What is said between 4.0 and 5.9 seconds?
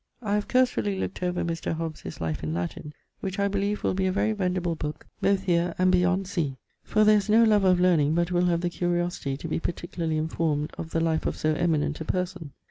a very vendible booke both here